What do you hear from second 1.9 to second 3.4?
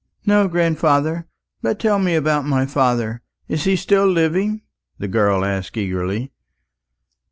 me about my father.